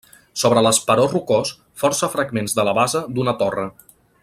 [0.43, 1.51] Sobre l'esperó rocós,
[1.83, 3.69] força fragments de la base d'una torre.